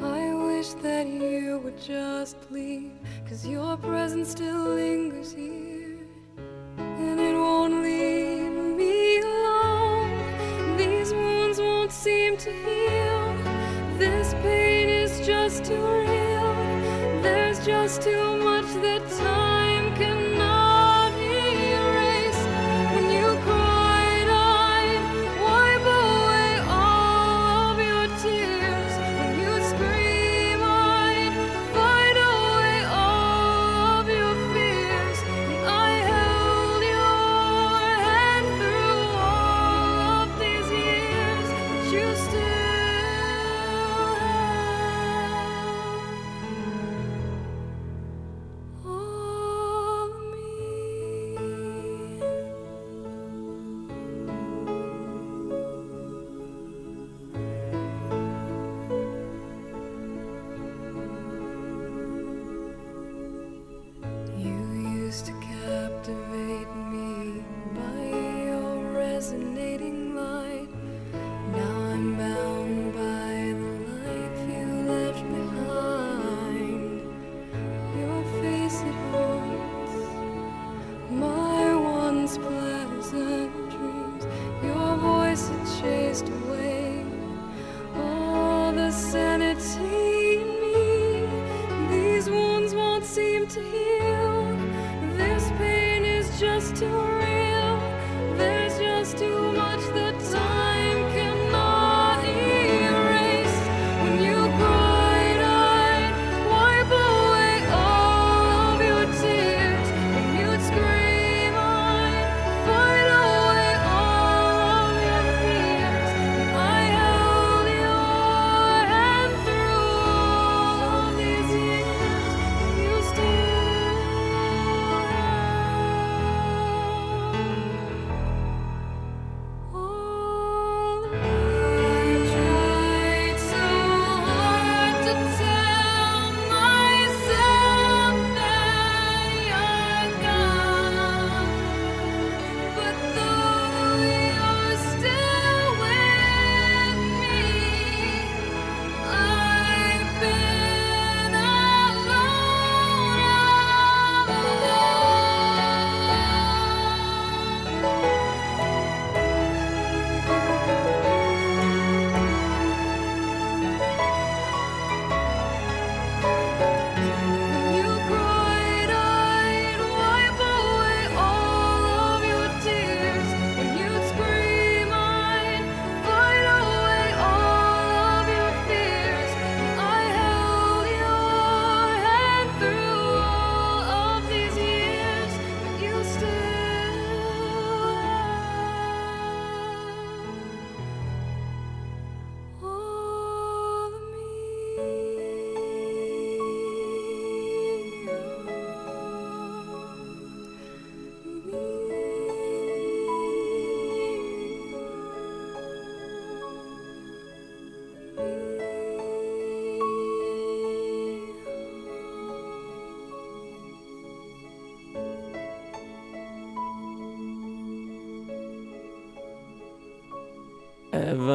I 0.00 0.32
wish 0.32 0.74
that 0.74 1.08
you 1.08 1.60
would 1.64 1.80
just 1.82 2.36
leave, 2.52 2.92
cause 3.28 3.44
your 3.44 3.76
presence 3.78 4.30
still 4.30 4.74
lingers 4.76 5.32
here. 5.32 5.53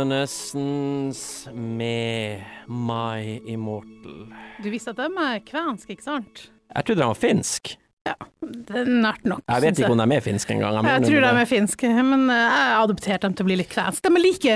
Evanescence 0.10 1.52
med 1.54 2.42
My 2.68 3.42
Immortal. 3.46 4.34
Du 4.64 4.70
visste 4.70 4.90
at 4.96 4.98
de 4.98 5.06
er 5.22 5.44
kvensk, 5.46 5.92
ikke 5.94 6.06
sant? 6.06 6.48
Jeg 6.74 6.86
trodde 6.88 7.04
de 7.04 7.10
var 7.12 7.20
finsk. 7.20 7.76
Ja, 8.08 8.16
Det 8.42 8.74
er 8.80 8.88
nært 8.90 9.26
nok. 9.28 9.44
Jeg 9.46 9.62
vet 9.62 9.82
ikke 9.84 9.92
om 9.94 10.00
de 10.02 10.16
er 10.16 10.24
finske 10.26 10.56
engang. 10.56 10.80
Jeg 10.88 11.04
tror 11.06 11.22
de 11.28 11.30
er 11.44 11.50
finske, 11.50 11.92
men 12.08 12.26
jeg 12.34 12.50
har 12.56 12.80
adoptert 12.82 13.22
dem 13.28 13.36
til 13.38 13.46
å 13.46 13.50
bli 13.52 13.60
litt 13.60 13.70
kvensk. 13.70 14.02
De 14.02 14.10
er 14.10 14.24
like 14.24 14.56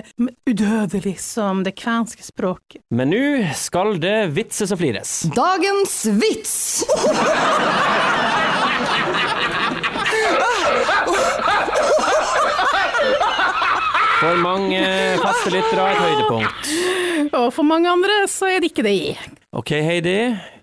udødelige 0.49 1.21
som 1.21 1.61
det 1.67 1.75
kvenske 1.77 2.25
språket. 2.25 2.81
Men 2.89 3.13
nå 3.13 3.21
skal 3.59 3.99
det 4.01 4.31
vitses 4.33 4.73
og 4.73 4.81
flires. 4.81 5.19
Dagens 5.37 5.99
vits! 6.17 6.57
For 14.23 14.39
mange 14.39 14.79
faste 15.19 15.51
lyttere 15.51 15.85
et 15.91 15.97
høydepunkt. 15.99 16.67
Og 17.35 17.47
for 17.51 17.67
mange 17.67 17.89
andre 17.91 18.21
så 18.31 18.47
er 18.53 18.61
det 18.63 18.69
ikke 18.71 18.85
det. 18.85 19.17
Ok, 19.53 19.73
Heidi, 19.83 20.13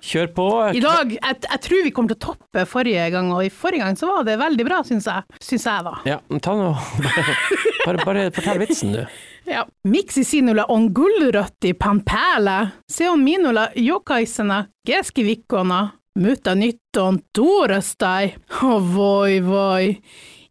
kjør 0.02 0.30
på. 0.34 0.46
I 0.74 0.80
dag, 0.82 1.12
jeg, 1.12 1.36
jeg 1.44 1.60
tror 1.66 1.82
vi 1.84 1.92
kommer 1.94 2.14
til 2.14 2.16
å 2.16 2.32
toppe 2.32 2.64
forrige 2.66 3.04
gang, 3.12 3.28
og 3.36 3.44
i 3.44 3.50
forrige 3.52 3.84
gang 3.84 3.98
så 4.00 4.08
var 4.08 4.24
det 4.26 4.38
veldig 4.40 4.66
bra, 4.66 4.80
syns 4.86 5.06
jeg. 5.10 5.38
Syns 5.44 5.66
jeg, 5.68 5.84
da. 5.86 5.92
Ja, 6.08 6.16
men 6.32 6.40
ta 6.42 6.54
nå 6.56 6.70
bare, 7.04 7.36
bare, 7.84 8.06
bare 8.08 8.24
fortell 8.34 8.62
vitsen, 8.64 8.96
du. 8.96 9.20
Ja. 9.50 9.66
Miksi 9.92 10.24
sinulla 10.24 10.64
on 10.72 10.88
gulrøtti 10.96 11.74
pampæle. 11.78 12.56
Se 12.90 13.06
on 13.12 13.22
minulla 13.26 13.68
jokaisena 13.76 14.62
keskiviikkona, 14.88 15.82
mutta 16.24 16.56
nyt 16.56 17.02
on 17.04 17.20
torstai. 17.36 18.32
Oh, 18.64 18.80
voi 18.96 19.38
voi. 19.44 19.94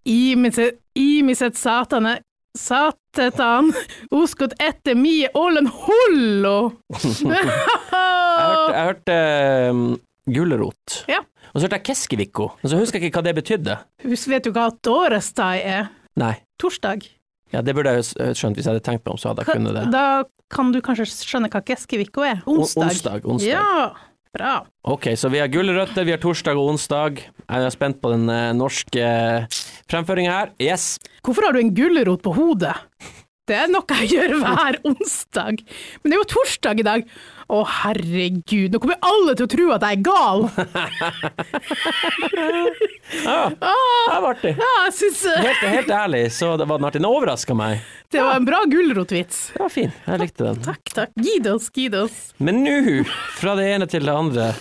Ihmiset, 0.05 0.79
ihmiset 0.95 1.57
saatana, 1.59 2.19
saatetaan 3.15 3.73
uskot, 4.11 4.53
että 4.59 4.95
mie 4.95 5.29
ålen 5.33 5.67
hollo! 5.67 6.71
Jeg 8.69 8.85
hørte, 8.85 9.11
jeg 9.11 9.71
um, 9.71 9.99
gulrot. 10.25 11.03
Ja. 11.07 11.23
Og 11.53 11.59
så 11.59 11.65
hørte 11.65 11.79
jeg 11.79 11.85
keskivikko, 11.89 12.51
men 12.61 12.71
så 12.71 12.79
husker 12.79 12.99
jeg 12.99 13.09
ikke 13.09 13.19
hva 13.19 13.25
det 13.25 13.35
betydde. 13.35 13.77
Vet 14.05 14.45
du 14.45 14.51
hva 14.53 14.69
torstai 14.85 15.61
er? 15.65 15.89
Nei. 16.19 16.35
Torsdag. 16.61 17.07
Ja, 17.53 17.63
det 17.65 17.73
burde 17.73 17.95
jeg 17.97 18.35
skjønt 18.37 18.59
hvis 18.59 18.67
jeg 18.67 18.75
hadde 18.75 18.85
tenkt 18.85 19.05
meg 19.05 19.15
om, 19.15 19.17
så 19.17 19.31
hadde 19.31 19.45
jeg 19.45 19.57
kunnet 19.57 19.77
det. 19.77 19.85
Da 19.93 20.05
kan 20.53 20.73
du 20.73 20.81
kanskje 20.85 21.07
skjønne 21.09 21.49
hva 21.49 21.61
keskivikko 21.65 22.25
er? 22.25 22.43
Onsdag. 22.49 22.91
onsdag, 22.91 23.25
onsdag. 23.25 23.49
Ja, 23.49 24.08
bra. 24.35 24.53
Ok, 24.83 25.11
så 25.17 25.29
vi 25.31 25.41
har 25.41 25.49
gulrøtter, 25.51 26.05
vi 26.07 26.13
har 26.13 26.21
torsdag 26.21 26.57
og 26.57 26.73
onsdag. 26.73 27.23
Jeg 27.45 27.65
er 27.65 27.73
spent 27.73 27.99
på 28.01 28.11
den 28.13 28.29
eh, 28.31 28.51
norske 28.57 29.01
uh, 29.01 29.61
fremføringa 29.89 30.35
her. 30.35 30.53
Yes. 30.61 30.97
Hvorfor 31.25 31.47
har 31.47 31.55
du 31.55 31.63
en 31.63 31.73
gulrot 31.75 32.23
på 32.25 32.35
hodet? 32.37 32.75
Det 33.49 33.57
er 33.57 33.71
noe 33.73 33.97
jeg 34.03 34.11
gjør 34.13 34.33
hver 34.43 34.77
onsdag. 34.85 35.61
Men 36.03 36.11
det 36.11 36.17
er 36.17 36.21
jo 36.21 36.27
torsdag 36.35 36.81
i 36.83 36.85
dag. 36.85 37.05
Å 37.49 37.63
herregud, 37.65 38.75
nå 38.75 38.77
kommer 38.83 38.99
alle 39.01 39.33
til 39.33 39.47
å 39.47 39.49
tro 39.49 39.63
at 39.73 39.85
jeg 39.87 39.97
er 39.97 40.03
gal. 40.05 40.43
Ja, 43.25 43.49
det 43.49 44.19
var 44.21 44.27
artig. 44.35 44.51
Ja, 44.59 44.69
jeg 44.85 44.93
syns 44.99 45.23
eh, 45.31 45.39
Helt, 45.47 45.63
helt 45.73 45.89
ærlig, 45.93 46.21
så 46.35 46.51
det 46.61 46.67
var 46.69 46.77
den 46.77 46.85
artig. 46.89 47.01
Den 47.01 47.09
overraska 47.09 47.55
meg. 47.57 47.81
det 48.13 48.21
var 48.21 48.37
en 48.37 48.45
bra 48.45 48.59
gulrotvits. 48.69 49.39
Det 49.55 49.63
var 49.63 49.73
fin, 49.73 49.93
jeg 50.05 50.21
likte 50.21 50.45
den. 50.45 50.61
Takk, 50.65 50.93
takk. 50.93 51.15
Gidos, 51.25 51.69
gidos. 51.73 52.19
Men 52.37 52.61
nå, 52.65 52.77
fra 53.39 53.55
det 53.57 53.65
ene 53.73 53.89
til 53.89 54.05
det 54.05 54.13
andre, 54.13 54.51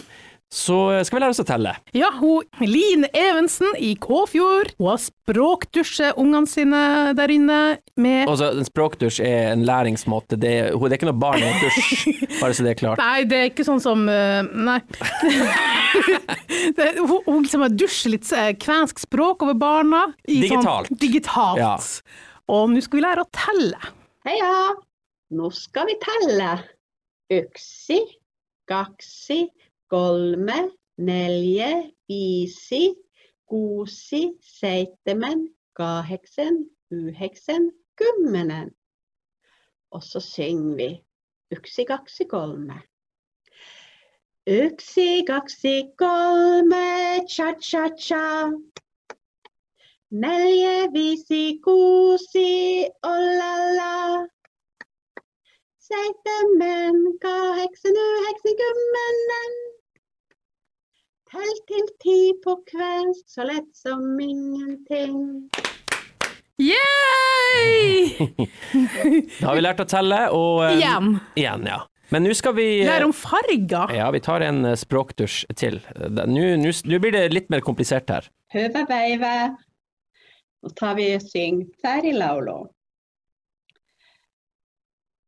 så 0.49 1.05
skal 1.05 1.19
vi 1.19 1.21
lære 1.21 1.35
oss 1.35 1.43
å 1.43 1.45
telle. 1.45 1.75
Ja, 1.93 2.09
hun 2.17 2.47
Line 2.65 3.11
Evensen 3.13 3.75
i 3.85 3.91
Kåfjord, 4.01 4.71
hun 4.79 4.87
har 4.89 5.01
språkdusjet 5.03 6.17
ungene 6.17 6.49
sine 6.49 6.81
der 7.19 7.33
inne 7.35 7.59
med 8.01 8.23
Altså, 8.31 8.49
en 8.57 8.65
språkdusj 8.65 9.21
er 9.29 9.51
en 9.53 9.67
læringsmåte. 9.69 10.39
Det 10.41 10.53
er, 10.63 10.71
det 10.73 10.97
er 10.97 10.97
ikke 10.97 11.11
noe 11.11 11.21
barn 11.21 11.45
i 11.45 11.51
en 11.51 11.61
dusj, 11.61 12.09
bare 12.41 12.57
så 12.57 12.65
det 12.65 12.73
er 12.73 12.81
klart. 12.81 13.03
Nei, 13.03 13.27
det 13.29 13.43
er 13.43 13.51
ikke 13.51 13.69
sånn 13.69 13.83
som 13.85 14.07
eh, 14.09 14.41
Nei. 14.49 14.79
det, 16.79 16.89
hun, 16.97 17.21
hun 17.29 17.45
liksom 17.45 17.67
har 17.67 17.77
dusjet 17.77 18.15
litt 18.17 18.33
eh, 18.33 18.55
kvensk 18.57 19.05
språk 19.05 19.45
over 19.45 19.59
barna. 19.59 20.07
i 20.25 20.41
Digitalt. 20.47 20.89
Sånn, 20.89 21.03
digitalt. 21.05 21.61
Ja. 21.61 21.77
Og 22.49 22.73
nå 22.73 22.81
skal 22.81 23.03
vi 23.03 23.05
lære 23.05 23.29
å 23.29 23.33
telle. 23.37 23.93
Heia! 24.25 24.53
Nå 25.37 25.53
skal 25.53 25.91
vi 25.91 25.99
telle. 26.01 26.55
Øksi, 27.37 28.01
kaksi, 28.71 29.43
kolme, 29.89 30.71
neljä, 30.97 31.69
viisi, 32.09 32.95
kuusi, 33.47 34.39
seitsemän, 34.41 35.49
kahdeksan, 35.73 36.55
yhdeksän, 36.91 37.73
kymmenen. 37.97 38.71
Og 39.91 40.03
så 40.03 40.21
synger 40.21 40.77
vi 40.77 41.05
yksi, 41.51 41.85
kaksi, 41.85 42.25
kolme. 42.25 42.83
Yksi, 44.47 45.25
kaksi, 45.27 45.85
kolme, 45.97 47.21
cha-cha-cha. 47.29 48.53
Neljä, 50.11 50.93
viisi, 50.93 51.61
kuusi, 51.65 52.85
ollalla. 53.03 54.27
Seitsemän, 55.79 56.95
kahdeksan, 57.21 57.93
yhdeksän, 57.93 58.57
kymmenen. 58.57 59.78
Tell 61.29 61.59
til 61.69 61.89
ti 62.01 62.19
på 62.41 62.55
kveld, 62.71 63.13
så 63.29 63.45
lett 63.45 63.69
som 63.77 64.01
ingenting. 64.21 65.51
Yay! 66.57 68.15
Da 69.41 69.51
har 69.51 69.59
vi 69.59 69.63
lært 69.63 69.83
å 69.85 69.87
telle, 69.89 70.23
og 70.33 70.63
um, 70.65 70.79
Igjen. 70.79 71.11
Igjen, 71.37 71.69
ja. 71.69 71.83
Men 72.09 72.25
nå 72.25 72.33
skal 72.37 72.55
vi 72.57 72.67
eh, 72.81 72.89
Lære 72.89 73.11
om 73.11 73.13
farger. 73.13 73.93
Ja, 73.93 74.09
vi 74.15 74.23
tar 74.25 74.41
en 74.47 74.65
eh, 74.71 74.79
språkdusj 74.81 75.43
til. 75.61 75.79
Nå 76.09 77.03
blir 77.05 77.13
det 77.13 77.27
litt 77.35 77.53
mer 77.53 77.61
komplisert 77.65 78.09
her. 78.09 78.31
Høve 78.55 78.87
veive. 78.89 79.35
Nå 80.65 80.73
tar 80.81 80.97
vi 80.97 81.11
og 81.19 81.29
synger 81.29 81.69
Färglaulu. 81.85 82.71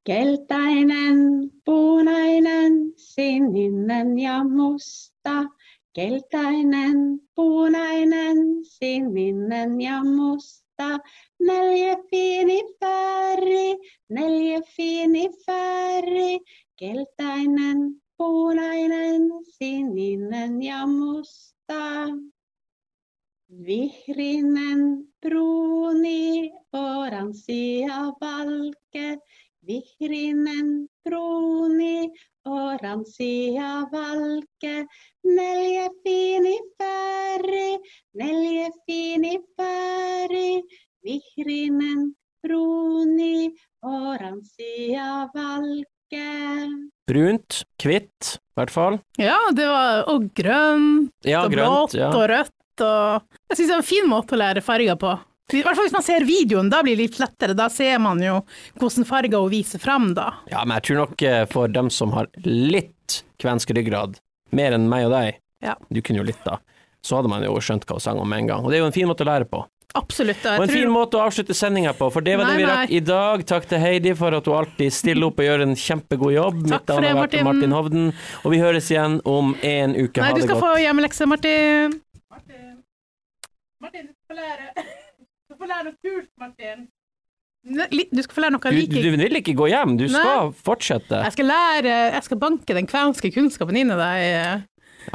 Keltainen, 0.09 1.51
punainen, 1.69 2.81
sininen 2.97 4.17
ja 4.19 4.41
musta. 4.49 5.45
Keltainen, 5.93 7.21
punainen, 7.35 8.39
sininen 8.63 9.81
ja 9.81 10.05
musta. 10.05 10.99
Neljä 11.41 11.97
fini 12.11 12.61
färg, 12.81 13.79
neljä 14.09 14.61
fini 14.77 15.29
färg. 15.47 16.43
Keltainen, 16.77 18.03
punainen, 18.17 19.23
sininen 19.43 20.63
ja 20.63 20.87
musta. 20.87 22.07
Vihrinen, 23.67 25.05
bruni, 25.21 26.53
oranssi 26.73 27.81
ja 27.81 28.13
valke. 28.21 29.19
Vihrinen, 29.67 30.89
bruni, 31.05 32.09
oranssia 32.49 33.87
valke. 33.93 34.87
Neljä 35.25 35.89
fini 36.05 36.57
pääri, 36.79 37.79
neljä 38.15 38.69
fini 38.87 39.39
pääri. 39.57 40.63
Vihrinen, 41.05 42.15
bruni, 42.43 43.51
oranssia 43.83 45.29
valke. 45.35 46.27
Brunt, 47.07 47.63
hvitt, 47.83 48.37
i 48.37 48.55
hvert 48.61 48.71
fall. 48.71 48.99
Ja, 49.19 49.37
det 49.55 49.67
var 49.69 50.05
Og 50.11 50.29
grønt 50.35 51.11
Ja, 51.25 51.45
og 51.45 51.53
grønt. 51.53 51.91
blått 51.91 51.95
Ja. 51.95 52.09
og 52.09 52.29
rødt 52.31 52.81
og 52.81 53.23
Jeg 53.51 53.57
syns 53.57 53.69
det 53.69 53.75
er 53.75 53.77
en 53.77 53.83
fin 53.83 54.09
måte 54.09 54.35
å 54.35 54.39
lære 54.41 54.63
farger 54.63 54.97
på. 54.97 55.19
I 55.55 55.63
hvert 55.65 55.77
fall 55.79 55.87
hvis 55.89 55.97
man 55.97 56.07
ser 56.07 56.27
videoen, 56.29 56.71
da 56.73 56.83
blir 56.87 56.97
det 56.99 57.09
litt 57.11 57.19
lettere. 57.23 57.57
Da 57.59 57.69
ser 57.73 57.99
man 58.03 58.23
jo 58.23 58.41
hvordan 58.81 59.07
farger 59.09 59.41
hun 59.43 59.51
viser 59.53 59.83
fram, 59.83 60.13
da. 60.15 60.29
ja, 60.51 60.63
men 60.65 60.77
jeg 60.79 60.89
tror 60.91 61.03
nok 61.05 61.23
eh, 61.27 61.45
for 61.51 61.69
dem 61.73 61.91
som 61.91 62.13
har 62.17 62.31
litt 62.47 63.21
kvensk 63.43 63.73
ryggrad, 63.77 64.19
mer 64.55 64.77
enn 64.77 64.89
meg 64.91 65.09
og 65.09 65.15
deg, 65.17 65.41
Ja. 65.65 65.75
du 65.91 66.01
kunne 66.03 66.23
jo 66.23 66.29
litt 66.31 66.41
da, 66.47 66.59
så 67.03 67.19
hadde 67.19 67.29
man 67.33 67.43
jo 67.45 67.53
skjønt 67.61 67.85
hva 67.89 67.99
hun 67.99 68.05
sang 68.05 68.19
om 68.23 68.29
med 68.29 68.45
en 68.45 68.51
gang. 68.55 68.65
Og 68.65 68.71
det 68.73 68.79
er 68.79 68.85
jo 68.85 68.91
en 68.93 68.97
fin 68.97 69.09
måte 69.11 69.25
å 69.27 69.31
lære 69.31 69.49
på. 69.51 69.65
Absolutt. 69.99 70.45
og 70.47 70.53
en 70.53 70.69
tror... 70.69 70.77
fin 70.77 70.91
måte 70.95 71.19
å 71.19 71.23
avslutte 71.27 71.55
sendinga 71.57 71.91
på, 71.99 72.07
for 72.15 72.23
det 72.23 72.37
var 72.39 72.47
Nei, 72.47 72.53
det 72.53 72.59
vi 72.61 72.67
nei. 72.69 72.75
rakk 72.77 72.93
i 72.95 73.01
dag. 73.09 73.43
Takk 73.51 73.65
til 73.73 73.81
Heidi 73.83 74.13
for 74.15 74.37
at 74.39 74.47
hun 74.47 74.55
alltid 74.61 74.95
stiller 74.95 75.27
opp 75.27 75.41
og 75.43 75.49
gjør 75.49 75.65
en 75.65 75.75
kjempegod 75.75 76.35
jobb. 76.37 76.61
Takk 76.63 76.71
Mitt 76.71 76.93
navn 76.93 77.03
det, 77.03 77.09
har 77.11 77.19
vært 77.19 77.35
Martin. 77.35 77.49
Martin 77.49 77.75
Hovden, 77.75 78.07
og 78.45 78.55
vi 78.55 78.61
høres 78.63 78.91
igjen 78.95 79.19
om 79.27 79.51
en 79.67 79.97
uke. 79.99 80.23
Nei, 80.23 80.31
ha 80.31 80.39
du 80.39 80.45
skal 80.47 80.63
få 80.63 80.71
hjemmelekse, 80.85 81.27
Martin. 81.33 81.99
Martin, 82.31 82.71
Martin 83.83 84.07
du 84.07 84.15
skal 84.29 84.43
lære 84.45 84.87
få 85.61 85.69
lære 85.71 85.87
noe 85.91 85.99
kult, 86.01 86.33
Martin. 86.41 86.89
Du 87.61 88.23
skal 88.25 88.35
få 88.35 88.41
lære 88.47 88.55
noe 88.57 88.71
jeg 88.71 88.79
liker. 88.79 89.05
du 89.05 89.17
vil 89.21 89.41
ikke 89.43 89.55
gå 89.59 89.69
hjem, 89.69 89.99
du 90.01 90.07
Nei. 90.07 90.17
skal 90.17 90.53
fortsette. 90.65 91.23
Jeg 91.27 91.37
skal 91.37 91.51
lære 91.51 91.97
Jeg 92.17 92.23
skal 92.25 92.41
banke 92.41 92.77
den 92.77 92.89
kvenske 92.89 93.33
kunnskapen 93.35 93.77
inn 93.77 93.93
i 93.93 93.99
deg. 94.01 94.67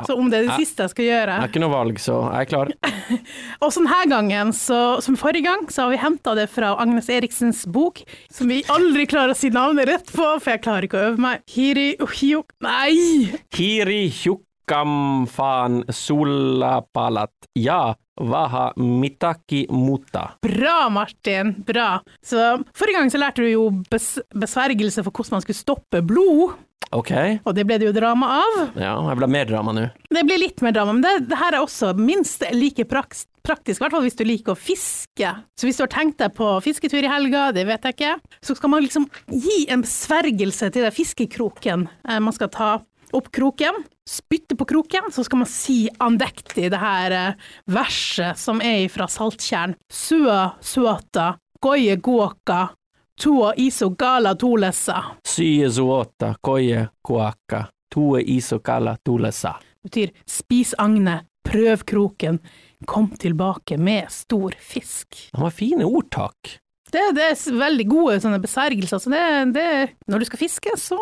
Så 0.06 0.16
om 0.18 0.30
det 0.32 0.40
er 0.40 0.48
det 0.48 0.54
jeg, 0.56 0.66
siste 0.66 0.86
jeg 0.86 0.94
skal 0.96 1.06
gjøre 1.06 1.34
Jeg 1.36 1.44
har 1.44 1.52
ikke 1.52 1.62
noe 1.62 1.74
valg, 1.74 2.00
så 2.02 2.16
jeg 2.26 2.46
er 2.46 2.50
klar. 2.50 2.72
Og 3.64 3.74
sånn 3.74 3.90
her 3.90 4.08
gangen, 4.10 4.54
så, 4.58 4.80
som 5.06 5.18
forrige 5.20 5.46
gang, 5.46 5.68
så 5.74 5.86
har 5.86 5.94
vi 5.94 6.00
henta 6.02 6.34
det 6.38 6.48
fra 6.54 6.74
Agnes 6.82 7.10
Eriksens 7.14 7.64
bok, 7.70 8.02
som 8.34 8.50
vi 8.52 8.64
aldri 8.74 9.06
klarer 9.10 9.36
å 9.36 9.38
si 9.38 9.52
navnet 9.54 9.90
rett 9.90 10.10
på, 10.10 10.26
for 10.42 10.56
jeg 10.56 10.64
klarer 10.66 10.90
ikke 10.90 11.00
å 11.00 11.06
øve 11.12 11.26
meg. 11.28 11.46
Hiri 11.54 11.92
Uhiuk 12.02 12.56
Nei! 12.66 13.30
Hiri 13.56 14.08
Hjukkam 14.10 14.45
fan 14.70 15.84
solapalat. 15.90 17.32
Ja, 17.54 17.96
vaha 18.22 18.74
mitaki 18.76 19.66
muta. 19.70 20.32
Bra, 20.42 20.90
Martin. 20.90 21.54
Bra. 21.68 22.02
Så 22.24 22.64
Forrige 22.76 23.00
gang 23.00 23.12
så 23.12 23.18
lærte 23.22 23.44
du 23.44 23.50
jo 23.52 23.70
bes 23.92 24.20
besvergelse 24.36 25.04
for 25.04 25.12
hvordan 25.12 25.38
man 25.40 25.42
skulle 25.46 25.64
stoppe 25.64 26.02
blod, 26.06 26.56
Ok, 26.94 27.10
og 27.44 27.56
det 27.58 27.64
ble 27.66 27.80
det 27.82 27.88
jo 27.88 27.94
drama 27.96 28.28
av. 28.44 28.58
ja, 28.78 28.92
jeg 28.94 29.16
vil 29.18 29.24
ha 29.26 29.28
mer 29.34 29.48
drama 29.50 29.72
nå. 29.74 29.88
Det 30.14 30.22
blir 30.28 30.38
litt 30.40 30.62
mer 30.62 30.72
drama, 30.76 30.94
men 30.94 31.02
det, 31.04 31.14
det 31.32 31.40
her 31.40 31.56
er 31.58 31.64
også 31.66 31.90
minst 31.98 32.44
like 32.54 32.86
praks, 32.88 33.24
praktisk, 33.44 33.82
i 33.82 33.84
hvert 33.84 33.96
fall 33.96 34.04
hvis 34.06 34.16
du 34.20 34.24
liker 34.24 34.54
å 34.54 34.60
fiske. 34.60 35.32
Så 35.58 35.66
hvis 35.68 35.80
du 35.82 35.84
har 35.84 35.92
tenkt 35.92 36.22
deg 36.22 36.36
på 36.38 36.52
fisketur 36.64 37.02
i 37.04 37.10
helga, 37.10 37.48
det 37.58 37.66
vet 37.68 37.88
jeg 37.90 37.98
ikke, 37.98 38.14
så 38.46 38.56
skal 38.56 38.72
man 38.76 38.86
liksom 38.86 39.10
gi 39.34 39.66
en 39.74 39.84
besvergelse 39.84 40.70
til 40.72 40.86
den 40.86 40.96
fiskekroken. 40.96 41.88
Eh, 42.08 42.20
Man 42.22 42.38
skal 42.38 42.54
ta 42.54 42.70
opp 43.16 43.32
kroken, 43.34 43.84
spytte 44.10 44.58
på 44.60 44.68
kroken, 44.70 45.12
så 45.12 45.24
skal 45.24 45.42
man 45.42 45.50
si 45.50 45.86
andektig 46.04 46.70
det 46.74 46.82
her 46.82 47.16
eh, 47.16 47.52
verset 47.72 48.40
som 48.40 48.62
er 48.64 48.88
fra 48.94 49.08
Saltkjern. 49.12 49.76
Sua 49.92 50.56
suata, 50.62 51.36
goye 51.64 51.96
guoka, 51.96 52.68
tua 53.16 53.54
iso 53.58 53.90
gala 53.90 54.36
tolesa. 54.36 55.04
Sye 55.28 55.70
zuota, 55.70 56.36
guaka, 56.44 57.66
tua 57.94 58.22
iso 58.22 58.60
gala 58.60 58.98
tolesa. 59.04 59.56
Det 59.62 59.90
betyr 59.90 60.14
spis 60.28 60.74
agne, 60.82 61.22
prøv 61.46 61.86
kroken, 61.86 62.40
kom 62.86 63.10
tilbake 63.18 63.78
med 63.78 64.12
stor 64.12 64.56
fisk. 64.60 65.30
Han 65.34 65.46
var 65.46 65.56
fine 65.56 65.86
ordtak. 65.86 66.58
Det, 66.92 67.02
det 67.18 67.24
er 67.32 67.58
veldig 67.60 67.86
gode 67.90 68.20
sånne 68.24 68.40
besergelser. 68.40 69.02
så 69.02 69.12
det, 69.12 69.24
det, 69.56 69.70
når 70.08 70.22
du 70.22 70.28
skal 70.30 70.42
fiske, 70.42 70.76
så 70.80 71.00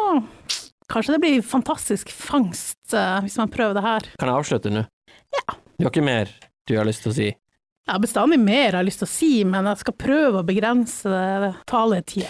kanskje 0.93 1.17
det 1.17 1.21
blir 1.23 1.45
fantastisk 1.45 2.13
fangst 2.13 2.95
eh, 2.95 3.19
hvis 3.25 3.37
man 3.41 3.51
prøver 3.53 3.79
det 3.79 3.85
her. 3.85 4.09
Kan 4.21 4.31
jeg 4.31 4.43
avslutte 4.43 4.73
nå? 4.73 4.85
Ja. 5.33 5.45
Du 5.77 5.87
har 5.87 5.93
ikke 5.93 6.05
mer 6.05 6.33
du 6.69 6.77
har 6.77 6.87
lyst 6.87 7.03
til 7.03 7.11
å 7.11 7.17
si? 7.17 7.31
Jeg 7.83 7.91
har 7.91 7.99
bestandig 7.99 8.39
mer 8.39 8.69
jeg 8.69 8.77
har 8.77 8.85
lyst 8.87 9.01
til 9.03 9.09
å 9.09 9.11
si, 9.11 9.31
men 9.43 9.67
jeg 9.67 9.81
skal 9.81 9.95
prøve 9.99 10.39
å 10.39 10.47
begrense 10.47 11.23
taletida. 11.67 12.29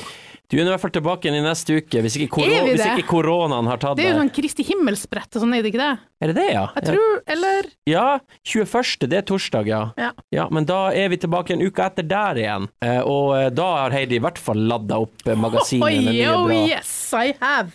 Du 0.49 0.58
er 0.60 0.67
i 0.67 0.69
hvert 0.69 0.82
fall 0.84 0.91
tilbake 0.93 1.26
igjen 1.26 1.39
i 1.39 1.43
neste 1.45 1.78
uke, 1.82 2.02
hvis 2.04 2.15
ikke, 2.19 2.36
koro 2.36 2.49
Er 2.54 2.65
hvis 2.67 2.82
ikke 2.84 3.06
koronaen 3.10 3.69
har 3.71 3.80
tatt 3.82 3.97
Det 3.97 4.04
er 4.06 4.12
jo 4.12 4.19
sånn 4.19 4.32
Kristi 4.36 4.65
himmelsbrett 4.67 5.38
og 5.38 5.41
sånn, 5.45 5.54
er 5.56 5.63
det 5.65 5.71
ikke 5.71 5.82
det? 5.82 5.93
Er 6.21 6.30
det 6.30 6.36
det, 6.38 6.47
ja? 6.54 6.65
Jeg 6.78 6.89
tror, 6.91 7.15
eller 7.36 7.69
Ja, 7.89 8.08
21. 8.52 9.08
det 9.10 9.21
er 9.21 9.26
torsdag, 9.30 9.71
ja. 9.71 10.12
Ja. 10.34 10.45
Men 10.54 10.67
da 10.69 10.82
er 10.93 11.10
vi 11.13 11.21
tilbake 11.23 11.56
en 11.56 11.63
uke 11.63 11.88
etter 11.88 12.06
der 12.06 12.41
igjen. 12.43 12.67
Eh, 12.86 12.99
og 13.02 13.34
eh, 13.38 13.47
da 13.56 13.69
har 13.80 13.95
Heidi 13.95 14.19
i 14.19 14.23
hvert 14.23 14.41
fall 14.41 14.62
ladda 14.69 14.99
opp 15.08 15.26
magasinet 15.26 15.88
oh, 15.88 15.89
med 15.89 16.12
mye 16.12 16.36
oh 16.36 16.54
yes, 16.67 16.93
I 17.17 17.34
have. 17.41 17.73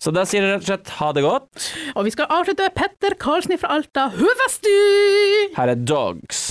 Så 0.00 0.12
da 0.16 0.22
sier 0.24 0.46
jeg 0.46 0.54
rett 0.54 0.62
og 0.64 0.68
slett 0.70 0.92
ha 0.96 1.10
det 1.12 1.24
godt. 1.26 1.66
Og 1.92 2.06
vi 2.06 2.14
skal 2.14 2.30
avslutte 2.32 2.64
med 2.64 2.76
Petter 2.78 3.16
Karlsen 3.20 3.60
fra 3.60 3.74
Alta. 3.76 4.08
Høvestu! 4.14 4.72
Her 5.58 5.74
er 5.74 5.82
Dogs. 5.84 6.46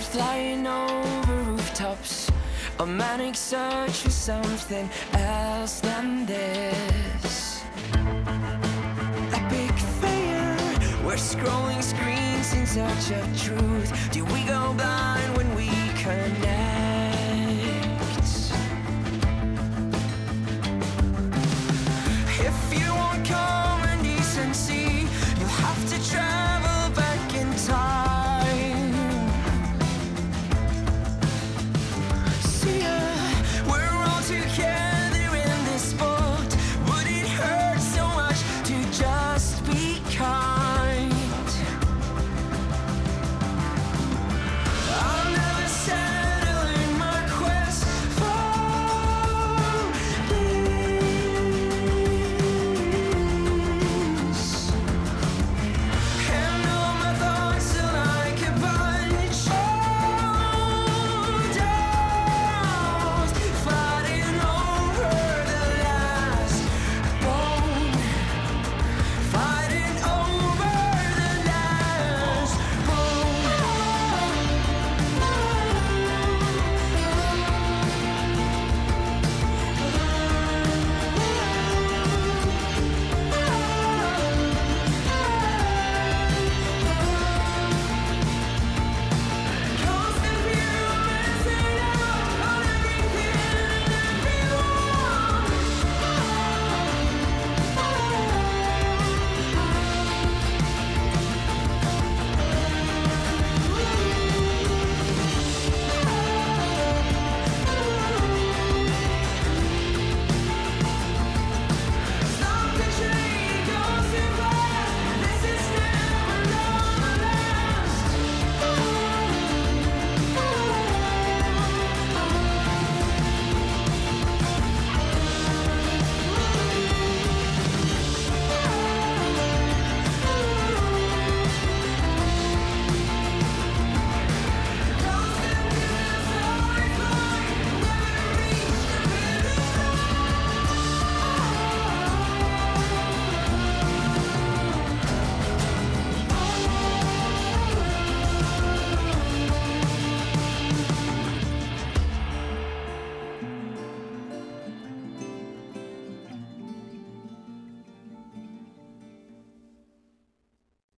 We're 0.00 0.06
flying 0.06 0.66
over 0.66 1.42
rooftops, 1.42 2.30
a 2.78 2.86
manic 2.86 3.34
search 3.34 3.98
for 3.98 4.08
something 4.08 4.88
else 5.12 5.80
than 5.80 6.24
this. 6.24 7.62
Epic 9.30 9.76
failure, 10.00 10.56
we're 11.04 11.20
scrolling 11.20 11.82
screens 11.82 12.54
in 12.54 12.66
search 12.66 13.10
of 13.18 13.26
truth. 13.42 14.10
Do 14.10 14.24
we 14.24 14.42
go 14.44 14.72
blind 14.72 15.36
when 15.36 15.54
we 15.54 15.68